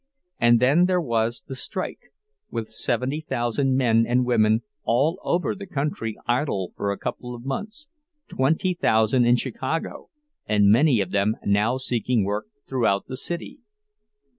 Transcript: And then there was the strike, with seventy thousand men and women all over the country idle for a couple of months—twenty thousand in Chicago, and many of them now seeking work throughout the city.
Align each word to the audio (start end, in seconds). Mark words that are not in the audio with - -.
And 0.39 0.59
then 0.59 0.85
there 0.85 0.99
was 0.99 1.43
the 1.45 1.53
strike, 1.55 2.11
with 2.49 2.69
seventy 2.71 3.21
thousand 3.21 3.75
men 3.77 4.03
and 4.07 4.25
women 4.25 4.63
all 4.83 5.19
over 5.23 5.53
the 5.53 5.67
country 5.67 6.17
idle 6.27 6.73
for 6.75 6.91
a 6.91 6.97
couple 6.97 7.35
of 7.35 7.45
months—twenty 7.45 8.73
thousand 8.73 9.25
in 9.25 9.35
Chicago, 9.35 10.09
and 10.47 10.71
many 10.71 11.01
of 11.01 11.11
them 11.11 11.35
now 11.45 11.77
seeking 11.77 12.23
work 12.23 12.47
throughout 12.67 13.05
the 13.05 13.15
city. 13.15 13.59